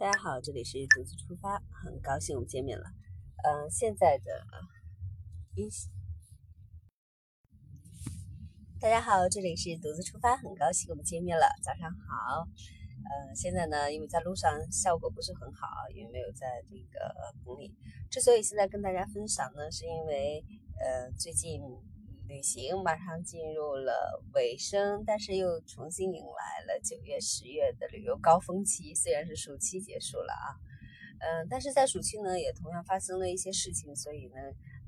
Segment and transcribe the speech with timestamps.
[0.00, 2.86] 大家好，这里是独自出发，很高兴我们见面了。
[3.44, 4.32] 嗯，现在的
[5.56, 5.68] 音，
[8.80, 11.44] 大家好，这里是独自出发，很高兴我们见面了。
[11.62, 12.48] 早上好。
[13.10, 17.14] 呃，现在呢，因为在路上效果不是很好，因为没有在这个
[17.44, 17.76] 棚里。
[18.10, 20.42] 之所以现在跟大家分享呢，是因为
[20.78, 21.60] 呃，最近。
[22.30, 28.94] 旅行马上进入了尾声，但是又重新迎来了九月、十月的旅游高峰期。
[28.94, 30.54] 虽然是暑期结束了啊，
[31.18, 34.36] 嗯，但是在暑期呢，也同样发生了一些事情，所以呢，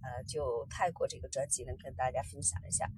[0.00, 2.88] 呃，就泰国这个专辑呢，跟大家分享一下。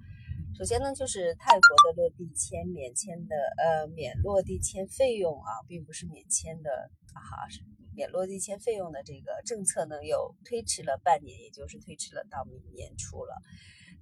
[0.57, 7.59] 首先呢，就是泰国的落地签免签的，呃，免落地签费用啊，并不是免签的啊，是
[7.93, 13.35] 免落地签费用的这个政策呢，又推迟了半年，也就是推迟了到明年初了。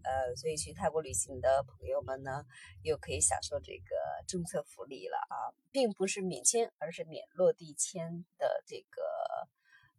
[0.04, 2.46] 呃，所以去泰国旅行的朋友们呢，
[2.84, 3.96] 又可以享受这个
[4.28, 9.02] 政策福利了啊，并不是免签，而是免落地签的这个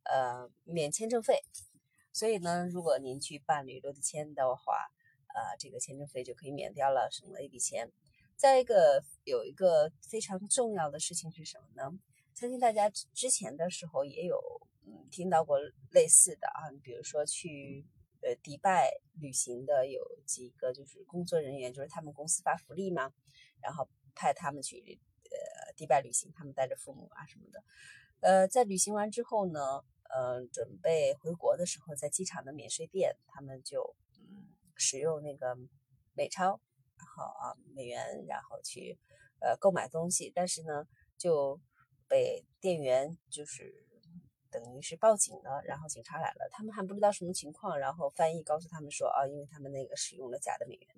[0.05, 1.43] 呃免签证费。
[2.13, 4.91] 所以呢，如果您去办理落地签的话，
[5.35, 7.91] 呃，这个签证费就可以免掉了，省了一笔钱。
[8.37, 11.99] 再一个，有一个非常重要的事情是什么呢？
[12.35, 14.41] 相信大家之前的时候也有
[14.87, 15.59] 嗯听到过
[15.91, 17.85] 类似的啊，比如说去。
[18.37, 18.91] 迪拜
[19.21, 23.13] 旅行的有几个就是工作人员，就是他们公司发福利嘛，
[23.61, 27.63] 然后派他们去呃迪拜旅行，他们带着父母啊什么的。
[28.21, 35.57] 呃，在旅行完之后呢，呃，准备回国的时候，在机场的免税店，他们就嗯使用那个
[36.15, 36.61] 美钞，
[36.97, 38.99] 然后啊美元，然后去
[39.41, 41.61] 呃购买东西，但是呢就
[42.09, 43.88] 被店员就是。
[44.51, 50.89] 等于是报警了，然后警察来了，他们还不知道什么情况，然后翻译告诉他们说啊，因为他们那个使用了假的美元，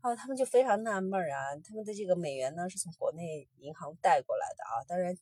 [0.00, 5.16] 啊，他们就非常纳闷啊，他们的这个美元呢是从国内银行带过来的啊，当然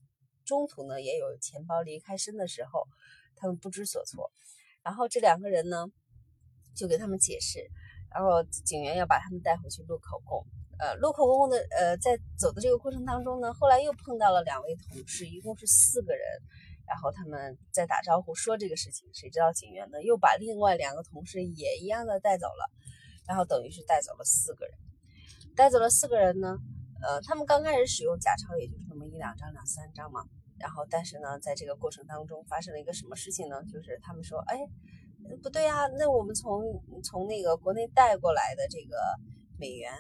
[0.45, 2.87] 中途呢也有钱包离开身的时候，
[3.37, 4.33] 他们不知所措，
[4.83, 5.87] 然后这两个人呢
[6.75, 7.71] 就给他们解释，
[8.11, 10.45] 然后警员要把他们带回去录口供，
[10.81, 16.25] 呃，录口供的呃，在走的这个过程当中呢，后来又碰到了两位同事，一共是四个人。
[16.87, 22.71] 然后他们在打招呼说这个事情，谁知道警员呢又把另外两个同事也一样的带走了，
[23.27, 24.77] 然后等于是带走了四个人，
[25.57, 26.59] 带走了四个人呢，
[27.01, 30.21] 呃，他们刚开始使用假钞也就是那么一两张、两三张嘛，
[30.59, 33.63] 然后但是呢，在这个过程当中发生了一个什么事情呢？
[33.65, 34.59] 就是他们说，哎，
[35.43, 36.63] 不对啊，那我们从
[37.03, 38.97] 从那个国内带过来的这个
[39.59, 39.91] 美元，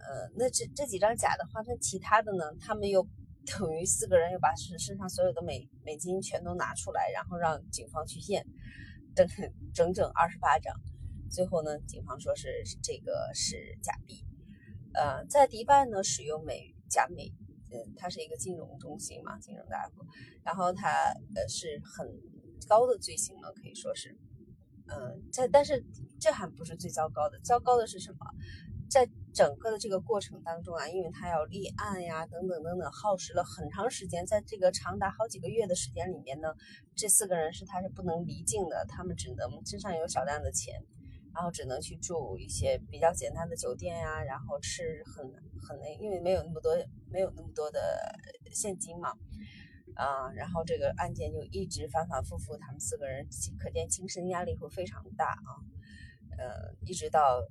[0.00, 3.06] 呃，那这这几张假的话，那其他的呢，他们又。
[3.46, 8.46] 等于四个人又把身身上所有的美美金全都拿出来，然后让警方去验，
[9.14, 9.26] 整
[9.72, 10.74] 整整二十八张。
[11.30, 12.48] 最后呢，警方说是
[12.82, 14.24] 这个是假币。
[14.94, 17.32] 呃，在迪拜呢，使用美假美，
[17.70, 20.06] 嗯，它是一个金融中心嘛，金融大国。
[20.44, 20.88] 然后它
[21.34, 22.06] 呃是很
[22.68, 24.16] 高的罪行了，可以说是，
[24.86, 25.84] 嗯，在但是
[26.20, 28.18] 这还不是最糟糕的，糟糕的是什么？
[29.34, 34.24] 整个的这个过程当中啊，因为他要立案呀，等等等等，耗时了很长时间。
[34.24, 36.54] 在这个长达好几个月的时间里面呢，
[36.94, 40.80] 这四个人是他是不能离境的，他们只能身上有少量的钱，
[41.34, 45.26] 然后只能去住一些比较简单的酒店呀，然后吃很
[45.60, 46.72] 很那，因为没有那么多
[47.10, 47.80] 没有那么多的
[48.52, 49.10] 现金嘛，
[49.96, 53.26] 啊，然后这个案件就一直反反复复，他们四个人
[53.58, 55.58] 可见精神压力会非常大啊，
[56.38, 57.42] 呃，一直到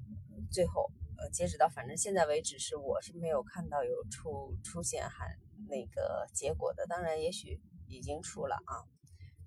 [0.49, 0.89] 最后。
[1.31, 5.37] 截止到反正现在为止是我是没有看到有出出现还
[5.69, 8.81] 那个结果的，当然也许已经出了啊，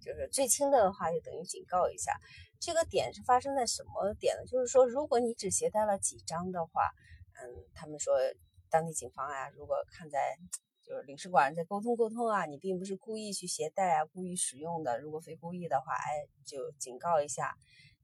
[0.01, 2.13] 就是最轻的话就等于警告一下。
[2.59, 4.45] 这个点是发生在什么点呢？
[4.47, 6.91] 就是说如果你只携带了几张的话，
[7.35, 8.15] 嗯，他们说
[8.71, 10.39] 当地警方啊，如果看在
[10.83, 17.55] 就是领事馆在沟通沟通啊，你并不是故意去携带啊，故意使用的，如果非故意的话，哎，就警告一下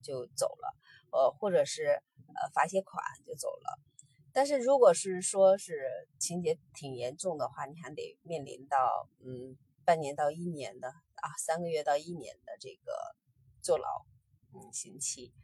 [0.03, 0.77] 就走了。
[1.13, 2.03] 呃，或者是
[2.35, 3.79] 呃罚些款就走了，
[4.33, 12.93] 但是如果是说是情节挺严重的话，你还得面临到嗯半年到一年的啊三个月到一年的这个
[13.61, 14.07] 坐牢
[14.55, 15.35] 嗯刑期，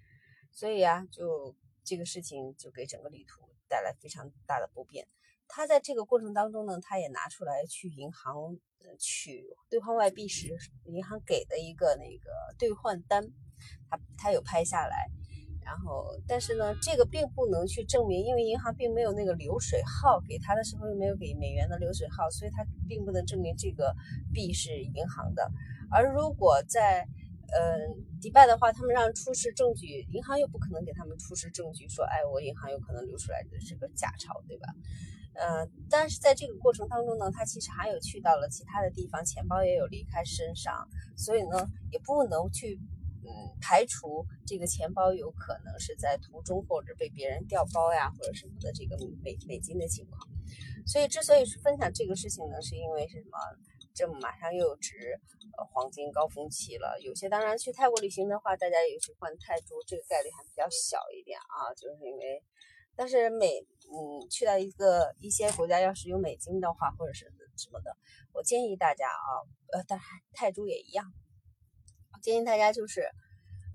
[0.51, 5.07] 所以啊就这个事情就给整个旅途带来非常大的不便。
[5.49, 8.57] 他在这个过程当中呢，他也拿出来去银行
[8.99, 13.27] 取兑换外币时银行给的一个那个兑换单，
[13.91, 15.09] 他他有拍下来。
[15.65, 23.95] 然后，但是呢，这个并不能去证明，因为银行并没有那个流水号，给他的时候又没有给美元的流水号，所以他并不能证明这个
[24.33, 25.51] 币是银行的。
[25.91, 27.07] 而如果在
[27.53, 27.77] 呃
[28.19, 34.69] 迪拜的话，他们让出示证据，银行又不可能给他们出示证据，说，哎，我银行有可能流出来的是个假钞，对吧？
[35.39, 42.77] 呃，但是在这个过程当中呢，他其实还有去到了其他的地方，钱包也有离开身上，所以呢，也不能去
[43.23, 43.31] 嗯
[43.61, 50.19] 排除这个钱包有可能是在途中或者被别人调包呀或者什么的这个美美金的情况。
[50.85, 53.39] 所以之所以是分享这个事情呢，是因为是什么？
[53.95, 55.21] 这马上又值
[55.57, 62.43] 呃黄金高峰期了，有些当然去泰国旅行的话，大家也去换泰铢，这个概率还比较小一点啊，就是因为。
[62.99, 63.47] 但是美，
[63.93, 67.97] 嗯，去到一个一些国家要是用美金的话，或者是什么的，
[68.33, 69.31] 我建议大家啊，
[69.73, 71.07] 呃，当然泰铢也一样，
[72.13, 73.09] 我建议大家就是，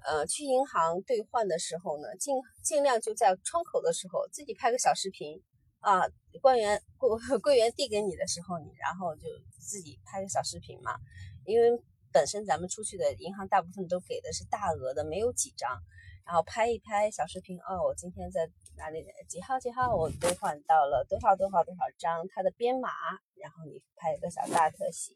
[0.06, 5.42] 呃，去银行兑换的时候呢，尽尽量就在窗口的时候自己拍个小视频
[5.80, 6.02] 啊，
[6.42, 7.10] 官员柜
[7.40, 11.00] 柜 员递给你的时候，你然后就自己拍个小视频嘛，
[11.46, 11.82] 因为
[12.12, 15.82] 本身咱们出去的银行大部分都给的是大额的，没有几张。
[16.26, 22.90] 然后拍一拍小视频哦，我今天在哪里几号几号，我兑换到了多少多少多少张，它的编码，
[23.36, 25.14] 然后你拍一个小大特写，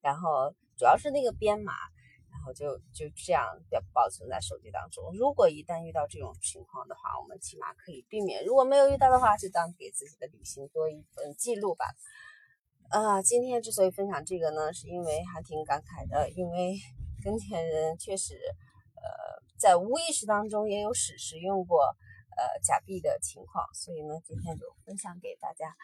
[0.00, 1.72] 然后主要是那个编码，
[2.30, 5.12] 然后就就这样要保存在手机当中。
[5.16, 11.86] 如果一旦遇到这种情况的话，我们起码可以避免；如果没有遇到的话，就当给自己的旅行多一份记录吧。
[12.90, 16.76] 啊，今天之所以分享这个呢，是因为还挺感慨的，因为
[17.22, 18.40] 跟前人确实。
[19.04, 19.10] 呃，
[19.58, 21.96] 在无意识当中也有使使用过
[22.42, 25.74] 呃假币的情况，所以呢，今天就分享给大家。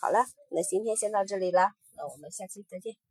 [0.00, 0.18] 好了，
[0.50, 3.07] 那今天先到这里了，那我们下期再见。